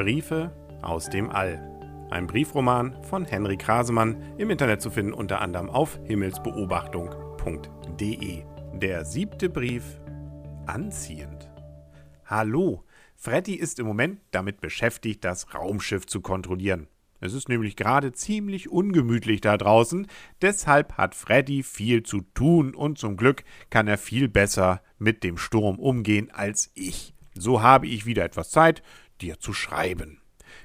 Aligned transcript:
Briefe 0.00 0.50
aus 0.80 1.10
dem 1.10 1.28
All. 1.28 1.60
Ein 2.10 2.26
Briefroman 2.26 3.04
von 3.04 3.26
Henry 3.26 3.58
Krasemann, 3.58 4.16
im 4.38 4.48
Internet 4.48 4.80
zu 4.80 4.90
finden 4.90 5.12
unter 5.12 5.42
anderem 5.42 5.68
auf 5.68 6.00
himmelsbeobachtung.de. 6.04 8.44
Der 8.78 9.04
siebte 9.04 9.50
Brief 9.50 10.00
Anziehend. 10.64 11.50
Hallo, 12.24 12.82
Freddy 13.14 13.56
ist 13.56 13.78
im 13.78 13.86
Moment 13.86 14.20
damit 14.30 14.62
beschäftigt, 14.62 15.22
das 15.22 15.54
Raumschiff 15.54 16.06
zu 16.06 16.22
kontrollieren. 16.22 16.86
Es 17.20 17.34
ist 17.34 17.50
nämlich 17.50 17.76
gerade 17.76 18.12
ziemlich 18.12 18.70
ungemütlich 18.70 19.42
da 19.42 19.58
draußen, 19.58 20.06
deshalb 20.40 20.94
hat 20.94 21.14
Freddy 21.14 21.62
viel 21.62 22.04
zu 22.04 22.22
tun 22.32 22.74
und 22.74 22.96
zum 22.96 23.18
Glück 23.18 23.44
kann 23.68 23.86
er 23.86 23.98
viel 23.98 24.30
besser 24.30 24.80
mit 24.98 25.24
dem 25.24 25.36
Sturm 25.36 25.78
umgehen 25.78 26.30
als 26.30 26.70
ich. 26.74 27.12
So 27.34 27.62
habe 27.62 27.86
ich 27.86 28.06
wieder 28.06 28.24
etwas 28.24 28.50
Zeit, 28.50 28.82
dir 29.22 29.38
zu 29.38 29.52
schreiben. 29.52 30.20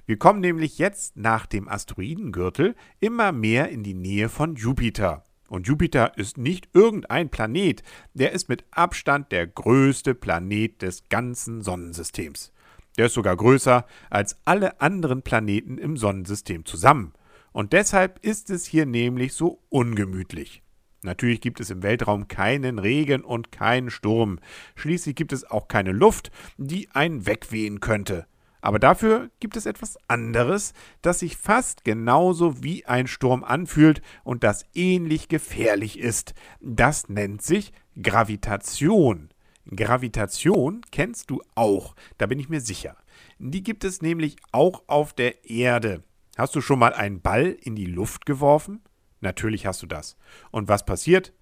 Wir 0.05 0.17
kommen 0.17 0.41
nämlich 0.41 0.77
jetzt 0.77 1.17
nach 1.17 1.45
dem 1.45 1.67
Asteroidengürtel 1.67 2.75
immer 2.99 3.31
mehr 3.31 3.69
in 3.69 3.83
die 3.83 3.93
Nähe 3.93 4.29
von 4.29 4.55
Jupiter. 4.55 5.25
Und 5.47 5.67
Jupiter 5.67 6.17
ist 6.17 6.37
nicht 6.37 6.69
irgendein 6.73 7.29
Planet, 7.29 7.83
der 8.13 8.31
ist 8.31 8.49
mit 8.49 8.65
Abstand 8.71 9.31
der 9.31 9.45
größte 9.45 10.15
Planet 10.15 10.81
des 10.81 11.07
ganzen 11.09 11.61
Sonnensystems. 11.61 12.51
Der 12.97 13.07
ist 13.07 13.13
sogar 13.13 13.35
größer 13.35 13.85
als 14.09 14.37
alle 14.45 14.81
anderen 14.81 15.21
Planeten 15.21 15.77
im 15.77 15.97
Sonnensystem 15.97 16.65
zusammen. 16.65 17.13
Und 17.51 17.73
deshalb 17.73 18.23
ist 18.25 18.49
es 18.49 18.65
hier 18.65 18.85
nämlich 18.85 19.33
so 19.33 19.61
ungemütlich. 19.69 20.61
Natürlich 21.03 21.39
gibt 21.39 21.59
es 21.59 21.69
im 21.69 21.83
Weltraum 21.83 22.27
keinen 22.27 22.79
Regen 22.79 23.23
und 23.23 23.51
keinen 23.51 23.91
Sturm. 23.91 24.39
Schließlich 24.75 25.15
gibt 25.15 25.33
es 25.33 25.49
auch 25.49 25.67
keine 25.67 25.91
Luft, 25.91 26.31
die 26.57 26.89
einen 26.91 27.27
wegwehen 27.27 27.79
könnte. 27.79 28.25
Aber 28.65 28.79
dafür 28.79 29.29
gibt 29.39 29.57
es 29.57 29.67
etwas 29.67 29.95
anderes, 30.07 30.73
das 31.03 31.19
sich 31.19 31.37
fast 31.37 31.85
genauso 31.85 32.63
wie 32.63 32.83
ein 32.87 33.05
Sturm 33.05 33.43
anfühlt 33.43 34.01
und 34.23 34.43
das 34.43 34.65
ähnlich 34.73 35.27
gefährlich 35.29 35.99
ist. 35.99 36.33
Das 36.61 37.07
nennt 37.07 37.43
sich 37.43 37.73
Gravitation. 38.01 39.29
Gravitation 39.67 40.81
kennst 40.89 41.29
du 41.29 41.43
auch, 41.53 41.95
da 42.17 42.25
bin 42.25 42.39
ich 42.39 42.49
mir 42.49 42.59
sicher. 42.59 42.97
Die 43.37 43.61
gibt 43.61 43.83
es 43.83 44.01
nämlich 44.01 44.37
auch 44.51 44.81
auf 44.87 45.13
der 45.13 45.47
Erde. 45.47 46.01
Hast 46.35 46.55
du 46.55 46.61
schon 46.61 46.79
mal 46.79 46.95
einen 46.95 47.21
Ball 47.21 47.55
in 47.61 47.75
die 47.75 47.85
Luft 47.85 48.25
geworfen? 48.25 48.81
Natürlich 49.21 49.67
hast 49.67 49.83
du 49.83 49.85
das. 49.85 50.17
Und 50.49 50.69
was 50.69 50.87
passiert? 50.87 51.33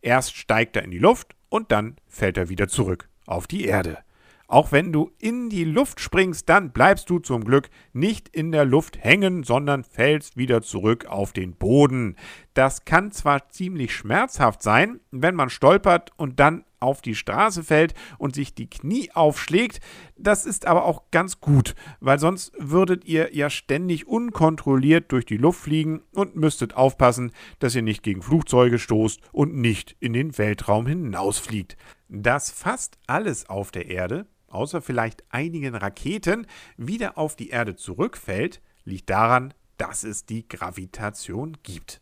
Erst 0.00 0.34
steigt 0.34 0.76
er 0.76 0.84
in 0.84 0.92
die 0.92 0.98
Luft 0.98 1.36
und 1.50 1.72
dann 1.72 1.96
fällt 2.08 2.38
er 2.38 2.48
wieder 2.48 2.68
zurück 2.68 3.10
auf 3.26 3.46
die 3.46 3.66
Erde. 3.66 3.98
Auch 4.50 4.72
wenn 4.72 4.92
du 4.92 5.12
in 5.20 5.48
die 5.48 5.62
Luft 5.62 6.00
springst, 6.00 6.48
dann 6.48 6.72
bleibst 6.72 7.08
du 7.08 7.20
zum 7.20 7.44
Glück 7.44 7.70
nicht 7.92 8.28
in 8.28 8.50
der 8.50 8.64
Luft 8.64 8.98
hängen, 8.98 9.44
sondern 9.44 9.84
fällst 9.84 10.36
wieder 10.36 10.60
zurück 10.60 11.06
auf 11.06 11.32
den 11.32 11.54
Boden. 11.54 12.16
Das 12.52 12.84
kann 12.84 13.12
zwar 13.12 13.48
ziemlich 13.50 13.94
schmerzhaft 13.94 14.60
sein, 14.60 14.98
wenn 15.12 15.36
man 15.36 15.50
stolpert 15.50 16.10
und 16.16 16.40
dann 16.40 16.64
auf 16.80 17.00
die 17.00 17.14
Straße 17.14 17.62
fällt 17.62 17.94
und 18.18 18.34
sich 18.34 18.52
die 18.52 18.68
Knie 18.68 19.12
aufschlägt. 19.12 19.78
Das 20.16 20.46
ist 20.46 20.66
aber 20.66 20.84
auch 20.84 21.12
ganz 21.12 21.40
gut, 21.40 21.76
weil 22.00 22.18
sonst 22.18 22.52
würdet 22.58 23.04
ihr 23.04 23.32
ja 23.32 23.50
ständig 23.50 24.08
unkontrolliert 24.08 25.12
durch 25.12 25.26
die 25.26 25.36
Luft 25.36 25.60
fliegen 25.60 26.02
und 26.12 26.34
müsstet 26.34 26.74
aufpassen, 26.74 27.30
dass 27.60 27.76
ihr 27.76 27.82
nicht 27.82 28.02
gegen 28.02 28.22
Flugzeuge 28.22 28.80
stoßt 28.80 29.20
und 29.30 29.54
nicht 29.54 29.94
in 30.00 30.12
den 30.12 30.36
Weltraum 30.38 30.88
hinausfliegt. 30.88 31.76
Dass 32.08 32.50
fast 32.50 32.98
alles 33.06 33.48
auf 33.48 33.70
der 33.70 33.88
Erde 33.88 34.26
außer 34.50 34.82
vielleicht 34.82 35.24
einigen 35.30 35.74
Raketen, 35.74 36.46
wieder 36.76 37.16
auf 37.16 37.36
die 37.36 37.48
Erde 37.48 37.76
zurückfällt, 37.76 38.60
liegt 38.84 39.08
daran, 39.10 39.54
dass 39.78 40.04
es 40.04 40.26
die 40.26 40.46
Gravitation 40.46 41.56
gibt. 41.62 42.00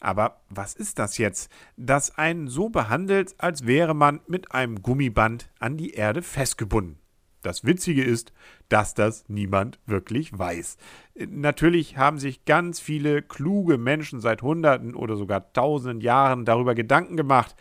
Aber 0.00 0.40
was 0.48 0.74
ist 0.74 0.98
das 0.98 1.18
jetzt, 1.18 1.50
das 1.76 2.16
einen 2.16 2.48
so 2.48 2.68
behandelt, 2.68 3.34
als 3.38 3.66
wäre 3.66 3.94
man 3.94 4.20
mit 4.26 4.52
einem 4.52 4.80
Gummiband 4.80 5.50
an 5.58 5.76
die 5.76 5.90
Erde 5.90 6.22
festgebunden? 6.22 6.98
Das 7.42 7.64
Witzige 7.64 8.02
ist, 8.02 8.32
dass 8.68 8.94
das 8.94 9.24
niemand 9.28 9.78
wirklich 9.86 10.36
weiß. 10.36 10.76
Natürlich 11.28 11.96
haben 11.96 12.18
sich 12.18 12.44
ganz 12.44 12.80
viele 12.80 13.22
kluge 13.22 13.78
Menschen 13.78 14.20
seit 14.20 14.42
Hunderten 14.42 14.94
oder 14.94 15.16
sogar 15.16 15.52
Tausenden 15.52 16.00
Jahren 16.00 16.44
darüber 16.44 16.74
Gedanken 16.74 17.16
gemacht, 17.16 17.54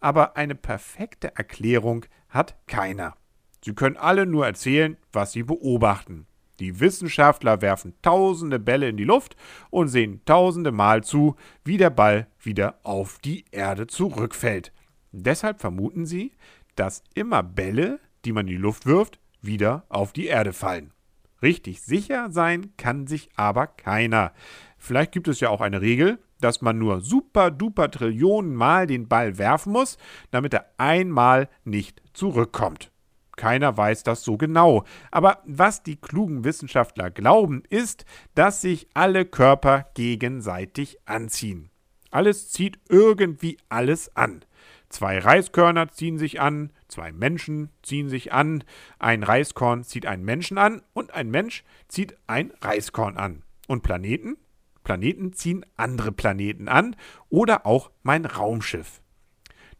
aber 0.00 0.36
eine 0.36 0.54
perfekte 0.54 1.34
Erklärung 1.36 2.06
hat 2.28 2.56
keiner. 2.66 3.16
Sie 3.64 3.72
können 3.72 3.96
alle 3.96 4.26
nur 4.26 4.44
erzählen, 4.44 4.98
was 5.10 5.32
sie 5.32 5.42
beobachten. 5.42 6.26
Die 6.60 6.80
Wissenschaftler 6.80 7.62
werfen 7.62 7.94
tausende 8.02 8.58
Bälle 8.58 8.90
in 8.90 8.98
die 8.98 9.04
Luft 9.04 9.36
und 9.70 9.88
sehen 9.88 10.20
tausende 10.26 10.70
Mal 10.70 11.02
zu, 11.02 11.36
wie 11.64 11.78
der 11.78 11.88
Ball 11.88 12.26
wieder 12.38 12.78
auf 12.82 13.18
die 13.20 13.46
Erde 13.52 13.86
zurückfällt. 13.86 14.70
Deshalb 15.12 15.62
vermuten 15.62 16.04
sie, 16.04 16.32
dass 16.76 17.02
immer 17.14 17.42
Bälle, 17.42 18.00
die 18.26 18.32
man 18.32 18.46
in 18.46 18.52
die 18.52 18.60
Luft 18.60 18.84
wirft, 18.84 19.18
wieder 19.40 19.86
auf 19.88 20.12
die 20.12 20.26
Erde 20.26 20.52
fallen. 20.52 20.92
Richtig 21.40 21.80
sicher 21.80 22.30
sein 22.30 22.76
kann 22.76 23.06
sich 23.06 23.30
aber 23.34 23.66
keiner. 23.66 24.34
Vielleicht 24.76 25.12
gibt 25.12 25.26
es 25.26 25.40
ja 25.40 25.48
auch 25.48 25.62
eine 25.62 25.80
Regel, 25.80 26.18
dass 26.38 26.60
man 26.60 26.76
nur 26.76 27.00
super 27.00 27.50
duper 27.50 27.90
Trillionen 27.90 28.54
Mal 28.54 28.86
den 28.86 29.08
Ball 29.08 29.38
werfen 29.38 29.72
muss, 29.72 29.96
damit 30.30 30.52
er 30.52 30.66
einmal 30.76 31.48
nicht 31.64 32.02
zurückkommt. 32.12 32.90
Keiner 33.36 33.76
weiß 33.76 34.02
das 34.02 34.22
so 34.22 34.36
genau. 34.36 34.84
Aber 35.10 35.38
was 35.44 35.82
die 35.82 35.96
klugen 35.96 36.44
Wissenschaftler 36.44 37.10
glauben, 37.10 37.62
ist, 37.68 38.04
dass 38.34 38.60
sich 38.60 38.88
alle 38.94 39.24
Körper 39.24 39.86
gegenseitig 39.94 40.98
anziehen. 41.04 41.70
Alles 42.10 42.50
zieht 42.50 42.78
irgendwie 42.88 43.56
alles 43.68 44.14
an. 44.16 44.44
Zwei 44.88 45.18
Reiskörner 45.18 45.88
ziehen 45.88 46.18
sich 46.18 46.40
an, 46.40 46.70
zwei 46.86 47.10
Menschen 47.10 47.70
ziehen 47.82 48.08
sich 48.08 48.32
an, 48.32 48.62
ein 49.00 49.24
Reiskorn 49.24 49.82
zieht 49.82 50.06
einen 50.06 50.24
Menschen 50.24 50.56
an 50.56 50.82
und 50.92 51.12
ein 51.12 51.30
Mensch 51.30 51.64
zieht 51.88 52.16
ein 52.28 52.52
Reiskorn 52.60 53.16
an. 53.16 53.42
Und 53.66 53.82
Planeten? 53.82 54.36
Planeten 54.84 55.32
ziehen 55.32 55.66
andere 55.76 56.12
Planeten 56.12 56.68
an 56.68 56.94
oder 57.30 57.66
auch 57.66 57.90
mein 58.04 58.24
Raumschiff. 58.26 59.00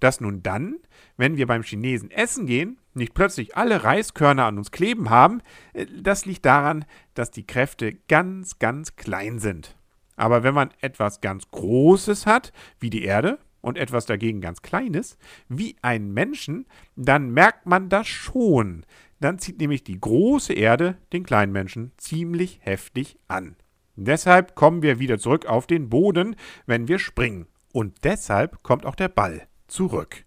Dass 0.00 0.21
nun 0.21 0.43
dann, 0.43 0.77
wenn 1.16 1.37
wir 1.37 1.47
beim 1.47 1.62
Chinesen 1.62 2.10
essen 2.10 2.47
gehen, 2.47 2.78
nicht 2.94 3.15
plötzlich 3.15 3.56
alle 3.56 3.84
Reiskörner 3.84 4.44
an 4.44 4.59
uns 4.59 4.71
kleben 4.71 5.10
haben, 5.10 5.41
äh, 5.72 5.87
das 6.00 6.27
liegt 6.27 6.44
daran, 6.44 6.84
dass 7.15 7.31
die 7.31 7.47
Kräfte 7.47 7.93
ganz, 8.09 8.59
ganz 8.59 8.97
klein 8.97 9.38
sind. 9.38 9.77
Aber 10.16 10.43
wenn 10.43 10.55
man 10.55 10.71
etwas 10.81 11.21
ganz 11.21 11.50
Großes 11.50 12.27
hat, 12.27 12.53
wie 12.78 12.91
die 12.91 13.03
Erde, 13.05 13.38
und 13.65 13.78
etwas 13.78 14.05
dagegen 14.05 14.43
ganz 14.43 14.60
Kleines, 14.60 15.16
wie 15.49 15.77
einen 15.81 16.12
Menschen, 16.12 16.66
dann 16.97 17.31
merkt 17.31 17.65
man 17.65 17.88
das 17.88 18.06
schon. 18.06 18.84
Dann 19.21 19.38
zieht 19.38 19.59
nämlich 19.59 19.82
die 19.82 19.99
große 19.99 20.53
Erde 20.53 20.99
den 21.12 21.25
kleinen 21.25 21.50
Menschen 21.53 21.93
ziemlich 21.97 22.61
heftig 22.62 23.19
an. 23.26 23.56
Deshalb 23.97 24.55
kommen 24.55 24.82
wir 24.82 24.99
wieder 24.99 25.19
zurück 25.19 25.47
auf 25.47 25.66
den 25.66 25.88
Boden, 25.88 26.37
wenn 26.66 26.88
wir 26.88 26.99
springen. 26.99 27.47
Und 27.72 28.05
deshalb 28.05 28.62
kommt 28.62 28.84
auch 28.84 28.97
der 28.97 29.09
Ball 29.09 29.47
zurück. 29.66 30.25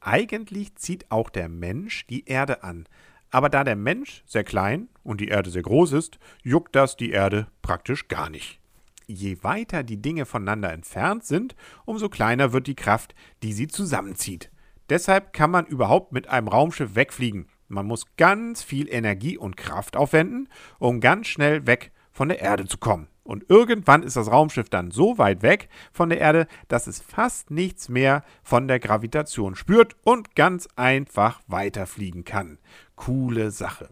Eigentlich 0.00 0.76
zieht 0.76 1.10
auch 1.10 1.30
der 1.30 1.48
Mensch 1.48 2.06
die 2.06 2.26
Erde 2.26 2.62
an. 2.62 2.86
Aber 3.30 3.48
da 3.48 3.64
der 3.64 3.76
Mensch 3.76 4.24
sehr 4.26 4.44
klein 4.44 4.88
und 5.02 5.20
die 5.20 5.28
Erde 5.28 5.50
sehr 5.50 5.62
groß 5.62 5.92
ist, 5.92 6.18
juckt 6.42 6.74
das 6.74 6.96
die 6.96 7.10
Erde 7.10 7.46
praktisch 7.62 8.08
gar 8.08 8.28
nicht. 8.28 8.60
Je 9.06 9.42
weiter 9.42 9.82
die 9.82 10.00
Dinge 10.00 10.24
voneinander 10.24 10.72
entfernt 10.72 11.24
sind, 11.24 11.54
umso 11.84 12.08
kleiner 12.08 12.52
wird 12.52 12.66
die 12.66 12.74
Kraft, 12.76 13.14
die 13.42 13.52
sie 13.52 13.68
zusammenzieht. 13.68 14.50
Deshalb 14.88 15.32
kann 15.32 15.50
man 15.50 15.66
überhaupt 15.66 16.12
mit 16.12 16.28
einem 16.28 16.48
Raumschiff 16.48 16.94
wegfliegen. 16.94 17.48
Man 17.68 17.86
muss 17.86 18.06
ganz 18.16 18.62
viel 18.62 18.92
Energie 18.92 19.38
und 19.38 19.56
Kraft 19.56 19.96
aufwenden, 19.96 20.48
um 20.78 21.00
ganz 21.00 21.28
schnell 21.28 21.66
weg 21.66 21.92
von 22.10 22.28
der 22.28 22.40
Erde 22.40 22.66
zu 22.66 22.78
kommen. 22.78 23.06
Und 23.30 23.44
irgendwann 23.48 24.02
ist 24.02 24.16
das 24.16 24.28
Raumschiff 24.28 24.68
dann 24.70 24.90
so 24.90 25.16
weit 25.16 25.42
weg 25.42 25.68
von 25.92 26.08
der 26.08 26.18
Erde, 26.18 26.48
dass 26.66 26.88
es 26.88 27.00
fast 27.00 27.52
nichts 27.52 27.88
mehr 27.88 28.24
von 28.42 28.66
der 28.66 28.80
Gravitation 28.80 29.54
spürt 29.54 29.94
und 30.02 30.34
ganz 30.34 30.66
einfach 30.74 31.40
weiterfliegen 31.46 32.24
kann. 32.24 32.58
Coole 32.96 33.52
Sache. 33.52 33.88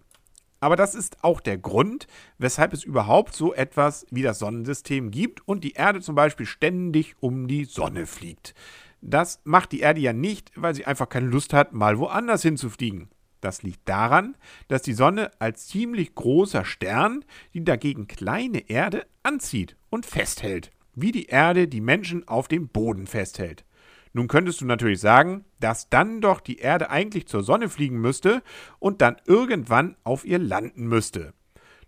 Aber 0.59 0.75
das 0.75 0.97
ist 0.97 1.23
auch 1.23 1.41
der 1.41 1.57
Grund, 1.57 2.09
weshalb 2.39 2.73
es 2.73 2.83
überhaupt 2.83 3.33
so 3.33 3.55
etwas 3.55 4.07
wie 4.11 4.23
das 4.23 4.41
Sonnensystem 4.41 5.13
gibt 5.13 5.47
und 5.47 5.63
die 5.63 5.75
Erde 5.75 6.01
zum 6.01 6.17
Beispiel 6.17 6.47
ständig 6.47 7.15
um 7.21 7.47
die 7.47 7.65
Sonne 7.65 8.07
fliegt. 8.07 8.57
Das 9.01 9.41
macht 9.45 9.71
die 9.71 9.79
Erde 9.79 10.01
ja 10.01 10.13
nicht, 10.13 10.51
weil 10.57 10.75
sie 10.75 10.85
einfach 10.85 11.09
keine 11.09 11.29
Lust 11.29 11.53
hat, 11.53 11.73
mal 11.73 12.01
woanders 12.01 12.43
hinzufliegen. 12.43 13.09
Das 13.41 13.63
liegt 13.63 13.89
daran, 13.89 14.37
dass 14.67 14.83
die 14.83 14.95
Sonne 14.95 15.31
als 15.39 15.69
ziemlich 15.69 16.15
großer 16.15 16.65
Stern 16.65 17.25
die 17.55 17.65
dagegen 17.65 18.07
kleine 18.09 18.69
Erde 18.69 19.07
anzieht 19.23 19.77
und 19.91 20.07
festhält, 20.07 20.71
wie 20.95 21.13
die 21.13 21.27
Erde 21.27 21.69
die 21.69 21.81
Menschen 21.81 22.27
auf 22.27 22.49
dem 22.49 22.69
Boden 22.69 23.07
festhält. 23.07 23.65
Nun 24.13 24.27
könntest 24.27 24.61
du 24.61 24.65
natürlich 24.65 25.01
sagen, 25.01 25.45
dass 25.61 25.91
dann 25.91 26.21
doch 26.21 26.41
die 26.41 26.59
Erde 26.59 26.91
eigentlich 26.91 27.29
zur 27.29 27.43
Sonne 27.43 27.69
fliegen 27.69 28.01
müsste 28.01 28.43
und 28.79 29.01
dann 29.03 29.17
irgendwann 29.27 29.97
auf 30.03 30.25
ihr 30.25 30.39
landen 30.39 30.87
müsste. 30.89 31.35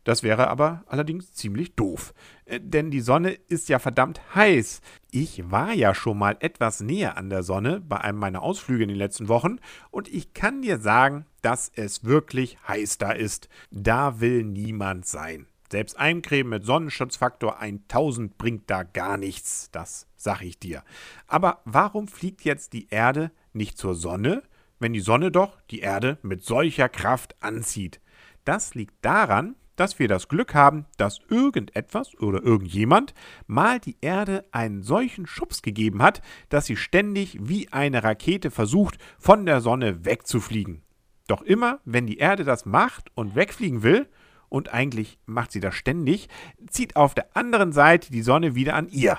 Das 0.05 0.23
wäre 0.23 0.49
aber 0.49 0.82
allerdings 0.87 1.32
ziemlich 1.35 1.75
doof. 1.75 2.14
Äh, 2.47 2.61
denn 2.61 2.91
die 2.91 3.00
Sonne 3.00 3.32
ist 3.32 3.69
ja 3.69 3.79
verdammt 3.79 4.35
heiß. 4.35 4.81
Ich 5.11 5.50
war 5.50 5.73
ja 5.73 5.94
schon 5.94 6.19
mal 6.19 6.37
etwas 6.41 6.81
näher 6.81 7.17
an 7.17 7.31
der 7.31 7.43
Sonne 7.43 7.81
bei 7.81 7.99
einem 8.00 8.19
meiner 8.19 8.43
Ausflüge 8.43 8.82
in 8.82 8.88
den 8.88 8.99
letzten 8.99 9.29
Wochen 9.29 9.58
und 9.91 10.08
ich 10.08 10.32
kann 10.32 10.62
dir 10.62 10.79
sagen, 10.79 11.26
dass 11.43 11.70
es 11.75 12.05
wirklich 12.05 12.58
heiß 12.67 12.99
da 12.99 13.12
ist. 13.12 13.49
Da 13.70 14.20
will 14.20 14.44
niemand 14.44 15.06
sein. 15.06 15.47
Selbst 15.70 15.99
Eincreme 15.99 16.49
mit 16.49 16.64
Sonnenschutzfaktor 16.64 17.61
1000 17.61 18.37
bringt 18.37 18.69
da 18.69 18.82
gar 18.82 19.17
nichts, 19.17 19.70
das 19.70 20.08
sag 20.17 20.43
ich 20.43 20.58
dir. 20.58 20.82
Aber 21.29 21.61
warum 21.64 22.08
fliegt 22.08 22.44
jetzt 22.44 22.73
die 22.73 22.88
Erde 22.88 23.31
nicht 23.52 23.79
zur 23.79 23.94
Sonne, 23.94 24.43
wenn 24.81 24.93
die 24.93 25.00
Sonne 25.00 25.31
doch 25.31 25.61
die 25.70 25.81
Erde 25.81 26.19
mit 26.23 26.43
solcher 26.43 26.88
Kraft 26.88 27.37
anzieht? 27.41 28.00
Das 28.44 28.75
liegt 28.75 28.94
daran, 29.05 29.55
dass 29.81 29.99
wir 29.99 30.09
das 30.09 30.29
Glück 30.29 30.55
haben, 30.55 30.85
dass 30.99 31.21
irgendetwas 31.31 32.15
oder 32.19 32.43
irgendjemand 32.43 33.15
mal 33.47 33.81
die 33.81 33.97
Erde 34.03 34.44
einen 34.53 34.82
solchen 34.82 35.27
Schubs 35.27 35.62
gegeben 35.62 36.03
hat, 36.03 36.21
dass 36.50 36.67
sie 36.67 36.77
ständig 36.77 37.38
wie 37.41 37.73
eine 37.73 38.05
Rakete 38.05 38.50
versucht, 38.50 38.99
von 39.19 39.47
der 39.47 39.62
Sonne 39.62 40.05
wegzufliegen. 40.05 40.82
Doch 41.29 41.41
immer, 41.41 41.81
wenn 41.87 42.06
die 42.06 42.19
Erde 42.19 42.44
das 42.44 42.67
macht 42.67 43.11
und 43.15 43.35
wegfliegen 43.35 43.82
will, 43.82 44.06
und 44.50 44.75
eigentlich 44.75 45.19
macht 45.25 45.53
sie 45.53 45.61
das 45.61 45.75
ständig, 45.77 46.29
zieht 46.69 46.97
auf 46.97 47.15
der 47.15 47.35
anderen 47.35 47.73
Seite 47.73 48.11
die 48.11 48.21
Sonne 48.21 48.55
wieder 48.55 48.75
an 48.75 48.88
ihr. 48.88 49.17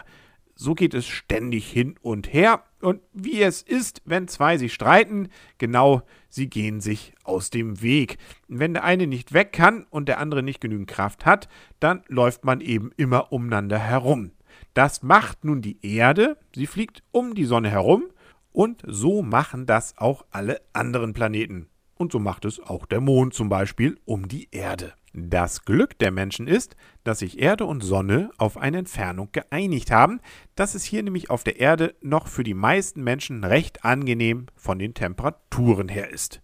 So 0.55 0.73
geht 0.75 0.93
es 0.93 1.07
ständig 1.07 1.71
hin 1.71 1.95
und 2.01 2.33
her. 2.33 2.63
Und 2.81 3.01
wie 3.13 3.41
es 3.41 3.61
ist, 3.61 4.01
wenn 4.05 4.27
zwei 4.27 4.57
sich 4.57 4.73
streiten, 4.73 5.29
genau, 5.57 6.01
sie 6.29 6.49
gehen 6.49 6.81
sich 6.81 7.13
aus 7.23 7.49
dem 7.49 7.81
Weg. 7.81 8.17
Wenn 8.47 8.73
der 8.73 8.83
eine 8.83 9.07
nicht 9.07 9.33
weg 9.33 9.53
kann 9.53 9.85
und 9.89 10.07
der 10.07 10.19
andere 10.19 10.43
nicht 10.43 10.61
genügend 10.61 10.87
Kraft 10.87 11.25
hat, 11.25 11.47
dann 11.79 12.03
läuft 12.07 12.43
man 12.43 12.61
eben 12.61 12.91
immer 12.97 13.31
umeinander 13.31 13.79
herum. 13.79 14.31
Das 14.73 15.03
macht 15.03 15.43
nun 15.43 15.61
die 15.61 15.85
Erde, 15.85 16.37
sie 16.55 16.67
fliegt 16.67 17.03
um 17.11 17.35
die 17.35 17.45
Sonne 17.45 17.69
herum 17.69 18.05
und 18.51 18.83
so 18.85 19.21
machen 19.21 19.65
das 19.65 19.97
auch 19.97 20.25
alle 20.31 20.61
anderen 20.73 21.13
Planeten. 21.13 21.67
Und 21.95 22.11
so 22.11 22.19
macht 22.19 22.45
es 22.45 22.59
auch 22.59 22.85
der 22.85 23.01
Mond 23.01 23.33
zum 23.33 23.49
Beispiel 23.49 23.99
um 24.05 24.27
die 24.27 24.47
Erde. 24.51 24.93
Das 25.13 25.65
Glück 25.65 25.99
der 25.99 26.11
Menschen 26.11 26.47
ist, 26.47 26.77
dass 27.03 27.19
sich 27.19 27.39
Erde 27.39 27.65
und 27.65 27.81
Sonne 27.83 28.31
auf 28.37 28.57
eine 28.57 28.77
Entfernung 28.77 29.29
geeinigt 29.33 29.91
haben, 29.91 30.21
dass 30.55 30.73
es 30.73 30.85
hier 30.85 31.03
nämlich 31.03 31.29
auf 31.29 31.43
der 31.43 31.59
Erde 31.59 31.95
noch 32.01 32.27
für 32.27 32.43
die 32.43 32.53
meisten 32.53 33.03
Menschen 33.03 33.43
recht 33.43 33.83
angenehm 33.83 34.45
von 34.55 34.79
den 34.79 34.93
Temperaturen 34.93 35.89
her 35.89 36.09
ist. 36.09 36.41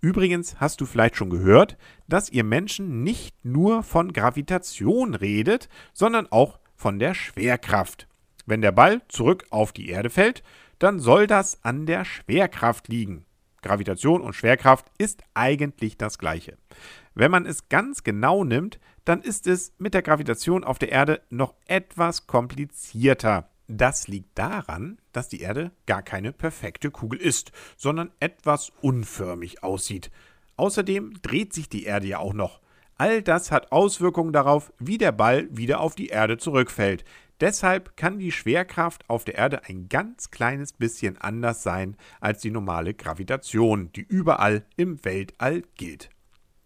Übrigens 0.00 0.58
hast 0.58 0.80
du 0.80 0.86
vielleicht 0.86 1.14
schon 1.14 1.30
gehört, 1.30 1.78
dass 2.08 2.28
ihr 2.28 2.42
Menschen 2.42 3.04
nicht 3.04 3.44
nur 3.44 3.84
von 3.84 4.12
Gravitation 4.12 5.14
redet, 5.14 5.68
sondern 5.92 6.26
auch 6.32 6.58
von 6.74 6.98
der 6.98 7.14
Schwerkraft. 7.14 8.08
Wenn 8.44 8.62
der 8.62 8.72
Ball 8.72 9.02
zurück 9.06 9.46
auf 9.50 9.70
die 9.70 9.88
Erde 9.88 10.10
fällt, 10.10 10.42
dann 10.80 10.98
soll 10.98 11.28
das 11.28 11.62
an 11.62 11.86
der 11.86 12.04
Schwerkraft 12.04 12.88
liegen. 12.88 13.24
Gravitation 13.62 14.20
und 14.20 14.34
Schwerkraft 14.34 14.86
ist 14.98 15.22
eigentlich 15.34 15.96
das 15.96 16.18
gleiche. 16.18 16.58
Wenn 17.14 17.30
man 17.30 17.46
es 17.46 17.68
ganz 17.68 18.02
genau 18.02 18.44
nimmt, 18.44 18.80
dann 19.04 19.22
ist 19.22 19.46
es 19.46 19.72
mit 19.78 19.94
der 19.94 20.02
Gravitation 20.02 20.64
auf 20.64 20.78
der 20.78 20.92
Erde 20.92 21.22
noch 21.30 21.54
etwas 21.66 22.26
komplizierter. 22.26 23.48
Das 23.68 24.08
liegt 24.08 24.38
daran, 24.38 24.98
dass 25.12 25.28
die 25.28 25.40
Erde 25.40 25.70
gar 25.86 26.02
keine 26.02 26.32
perfekte 26.32 26.90
Kugel 26.90 27.20
ist, 27.20 27.52
sondern 27.76 28.10
etwas 28.20 28.70
unförmig 28.80 29.62
aussieht. 29.62 30.10
Außerdem 30.56 31.14
dreht 31.22 31.52
sich 31.52 31.68
die 31.68 31.84
Erde 31.84 32.06
ja 32.06 32.18
auch 32.18 32.34
noch. 32.34 32.60
All 32.98 33.22
das 33.22 33.50
hat 33.50 33.72
Auswirkungen 33.72 34.32
darauf, 34.32 34.72
wie 34.78 34.98
der 34.98 35.12
Ball 35.12 35.48
wieder 35.50 35.80
auf 35.80 35.94
die 35.94 36.08
Erde 36.08 36.36
zurückfällt. 36.36 37.04
Deshalb 37.42 37.96
kann 37.96 38.20
die 38.20 38.30
Schwerkraft 38.30 39.10
auf 39.10 39.24
der 39.24 39.34
Erde 39.34 39.64
ein 39.64 39.88
ganz 39.88 40.30
kleines 40.30 40.72
bisschen 40.72 41.18
anders 41.18 41.64
sein 41.64 41.96
als 42.20 42.40
die 42.40 42.52
normale 42.52 42.94
Gravitation, 42.94 43.90
die 43.96 44.02
überall 44.02 44.64
im 44.76 45.04
Weltall 45.04 45.64
gilt. 45.74 46.10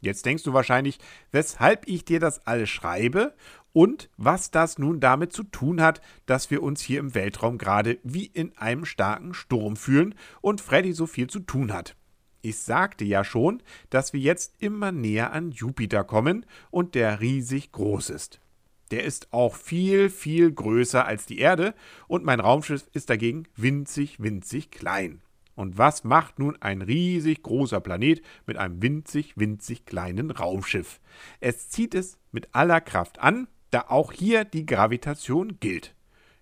Jetzt 0.03 0.27
denkst 0.27 0.43
du 0.43 0.53
wahrscheinlich, 0.53 0.99
weshalb 1.33 1.89
ich 1.89 2.05
dir 2.05 2.21
das 2.21 2.47
alles 2.47 2.69
schreibe 2.69 3.35
und 3.73 4.11
was 4.19 4.51
das 4.51 4.77
nun 4.77 5.01
damit 5.01 5.33
zu 5.33 5.45
tun 5.45 5.81
hat, 5.81 6.03
dass 6.27 6.51
wir 6.51 6.63
uns 6.63 6.83
hier 6.83 7.01
im 7.01 7.15
Weltraum 7.15 7.57
gerade 7.57 7.99
wie 8.03 8.27
in 8.27 8.55
einem 8.59 8.85
starken 8.85 9.33
Sturm 9.33 9.77
fühlen 9.77 10.15
und 10.43 10.61
Freddy 10.61 10.93
so 10.93 11.07
viel 11.07 11.29
zu 11.29 11.41
tun 11.41 11.73
hat. 11.73 11.97
Ich 12.43 12.59
sagte 12.59 13.07
ja 13.07 13.25
schon, 13.25 13.63
dass 13.89 14.13
wir 14.13 14.21
jetzt 14.21 14.57
immer 14.59 14.93
näher 14.93 15.33
an 15.33 15.53
Jupiter 15.53 16.05
kommen 16.05 16.45
und 16.71 16.95
der 16.95 17.23
riesig 17.23 17.73
groß 17.73 18.11
ist. 18.11 18.43
Der 18.91 19.05
ist 19.05 19.33
auch 19.33 19.55
viel, 19.57 20.11
viel 20.11 20.53
größer 20.53 21.05
als 21.05 21.27
die 21.27 21.39
Erde 21.39 21.75
und 22.07 22.25
mein 22.25 22.41
Raumschiff 22.41 22.89
ist 22.93 23.11
dagegen 23.11 23.45
winzig, 23.57 24.21
winzig 24.21 24.71
klein. 24.71 25.21
Und 25.57 25.79
was 25.79 26.05
macht 26.05 26.39
nun 26.39 26.61
ein 26.61 26.83
riesig 26.83 27.43
großer 27.43 27.81
Planet 27.81 28.23
mit 28.47 28.59
einem 28.59 28.83
winzig, 28.83 29.37
winzig 29.37 29.87
kleinen 29.87 30.31
Raumschiff? 30.31 31.01
Es 31.41 31.71
zieht 31.71 31.95
es 31.95 32.19
mit 32.31 32.55
aller 32.55 32.81
Kraft 32.81 33.19
an, 33.19 33.49
da 33.71 33.87
auch 33.89 34.13
hier 34.13 34.45
die 34.45 34.67
Gravitation 34.67 35.59
gilt. 35.59 35.95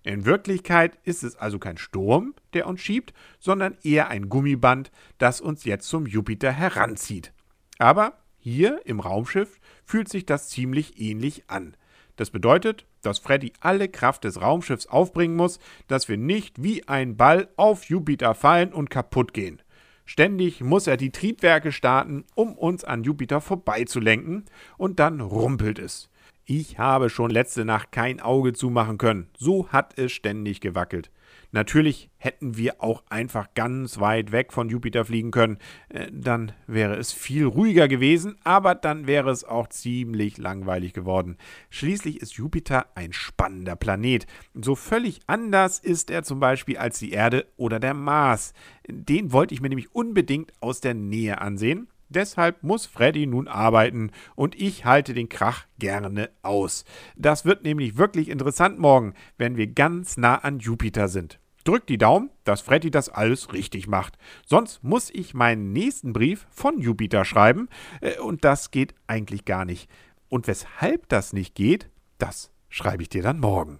In 0.03 0.25
Wirklichkeit 0.25 0.99
ist 1.03 1.23
es 1.23 1.35
also 1.35 1.57
kein 1.57 1.77
Sturm, 1.77 2.35
der 2.53 2.67
uns 2.67 2.81
schiebt, 2.81 3.13
sondern 3.39 3.75
eher 3.81 4.09
ein 4.09 4.29
Gummiband, 4.29 4.91
das 5.17 5.41
uns 5.41 5.63
jetzt 5.63 5.87
zum 5.87 6.05
Jupiter 6.05 6.51
heranzieht. 6.51 7.33
Aber 7.79 8.19
hier 8.37 8.81
im 8.85 8.99
Raumschiff 8.99 9.59
fühlt 9.83 10.09
sich 10.09 10.25
das 10.25 10.49
ziemlich 10.49 10.99
ähnlich 11.01 11.49
an. 11.49 11.75
Das 12.15 12.29
bedeutet, 12.29 12.85
dass 13.01 13.19
Freddy 13.19 13.53
alle 13.59 13.89
Kraft 13.89 14.23
des 14.23 14.41
Raumschiffs 14.41 14.87
aufbringen 14.87 15.35
muss, 15.35 15.59
dass 15.87 16.07
wir 16.07 16.17
nicht 16.17 16.63
wie 16.63 16.87
ein 16.87 17.17
Ball 17.17 17.49
auf 17.57 17.85
Jupiter 17.85 18.33
fallen 18.35 18.73
und 18.73 18.89
kaputt 18.89 19.33
gehen. 19.33 19.61
Ständig 20.05 20.61
muss 20.61 20.87
er 20.87 20.97
die 20.97 21.11
Triebwerke 21.11 21.71
starten, 21.71 22.25
um 22.35 22.55
uns 22.55 22.83
an 22.83 23.03
Jupiter 23.03 23.41
vorbeizulenken, 23.41 24.45
und 24.77 24.99
dann 24.99 25.19
rumpelt 25.19 25.79
es. 25.79 26.09
Ich 26.45 26.77
habe 26.77 27.09
schon 27.09 27.31
letzte 27.31 27.65
Nacht 27.65 27.91
kein 27.91 28.19
Auge 28.19 28.53
zumachen 28.53 28.99
können. 28.99 29.29
So 29.35 29.69
hat 29.69 29.97
es 29.97 30.11
ständig 30.11 30.61
gewackelt. 30.61 31.09
Natürlich 31.51 32.09
hätten 32.17 32.57
wir 32.57 32.83
auch 32.83 33.03
einfach 33.09 33.53
ganz 33.53 33.99
weit 33.99 34.31
weg 34.31 34.53
von 34.53 34.69
Jupiter 34.69 35.05
fliegen 35.05 35.31
können. 35.31 35.57
Äh, 35.89 36.07
dann 36.11 36.51
wäre 36.67 36.95
es 36.95 37.13
viel 37.13 37.45
ruhiger 37.45 37.87
gewesen, 37.87 38.35
aber 38.43 38.75
dann 38.75 39.07
wäre 39.07 39.29
es 39.29 39.43
auch 39.43 39.67
ziemlich 39.67 40.37
langweilig 40.37 40.93
geworden. 40.93 41.37
Schließlich 41.69 42.21
ist 42.21 42.33
Jupiter 42.33 42.87
ein 42.95 43.13
spannender 43.13 43.75
Planet. 43.75 44.25
So 44.53 44.75
völlig 44.75 45.21
anders 45.27 45.79
ist 45.79 46.09
er 46.09 46.23
zum 46.23 46.39
Beispiel 46.39 46.77
als 46.77 46.99
die 46.99 47.11
Erde 47.11 47.45
oder 47.57 47.79
der 47.79 47.93
Mars. 47.93 48.53
Den 48.87 49.31
wollte 49.31 49.53
ich 49.53 49.61
mir 49.61 49.69
nämlich 49.69 49.93
unbedingt 49.93 50.53
aus 50.59 50.81
der 50.81 50.93
Nähe 50.93 51.41
ansehen. 51.41 51.87
Deshalb 52.09 52.63
muss 52.63 52.85
Freddy 52.85 53.25
nun 53.27 53.47
arbeiten 53.47 54.11
und 54.35 54.59
ich 54.59 54.85
halte 54.85 55.13
den 55.13 55.29
Krach 55.29 55.65
gerne 55.79 56.29
aus. 56.41 56.85
Das 57.15 57.45
wird 57.45 57.63
nämlich 57.63 57.97
wirklich 57.97 58.29
interessant 58.29 58.79
morgen, 58.79 59.13
wenn 59.37 59.57
wir 59.57 59.67
ganz 59.67 60.17
nah 60.17 60.35
an 60.35 60.59
Jupiter 60.59 61.07
sind. 61.07 61.39
Drückt 61.63 61.89
die 61.89 61.97
Daumen, 61.97 62.29
dass 62.43 62.61
Freddy 62.61 62.91
das 62.91 63.09
alles 63.09 63.51
richtig 63.51 63.87
macht. 63.87 64.17
Sonst 64.45 64.83
muss 64.83 65.09
ich 65.09 65.33
meinen 65.33 65.73
nächsten 65.73 66.13
Brief 66.13 66.45
von 66.51 66.79
Jupiter 66.79 67.25
schreiben 67.25 67.69
äh, 68.01 68.19
und 68.19 68.45
das 68.45 68.69
geht 68.69 68.93
eigentlich 69.07 69.45
gar 69.45 69.65
nicht. 69.65 69.89
Und 70.29 70.47
weshalb 70.47 71.09
das 71.09 71.33
nicht 71.33 71.55
geht, 71.55 71.89
das 72.19 72.51
schreibe 72.69 73.01
ich 73.01 73.09
dir 73.09 73.23
dann 73.23 73.39
morgen. 73.39 73.79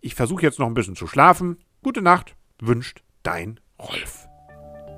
Ich 0.00 0.14
versuche 0.14 0.42
jetzt 0.42 0.60
noch 0.60 0.66
ein 0.66 0.74
bisschen 0.74 0.96
zu 0.96 1.08
schlafen. 1.08 1.58
Gute 1.82 2.02
Nacht, 2.02 2.36
wünscht 2.60 3.02
dein 3.22 3.58
Rolf. 3.80 4.23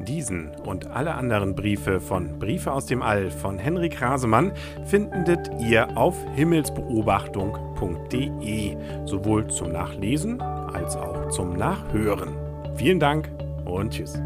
Diesen 0.01 0.51
und 0.65 0.91
alle 0.91 1.15
anderen 1.15 1.55
Briefe 1.55 2.01
von 2.01 2.37
Briefe 2.39 2.73
aus 2.73 2.87
dem 2.87 3.03
All 3.03 3.31
von 3.31 3.59
Henrik 3.59 4.01
Rasemann 4.03 4.53
findet 4.85 5.51
ihr 5.61 5.97
auf 5.97 6.17
himmelsbeobachtung.de, 6.35 8.77
sowohl 9.05 9.47
zum 9.49 9.73
Nachlesen 9.73 10.41
als 10.41 10.97
auch 10.97 11.29
zum 11.31 11.57
Nachhören. 11.57 12.37
Vielen 12.77 13.01
Dank 13.01 13.29
und 13.65 13.93
tschüss. 13.93 14.21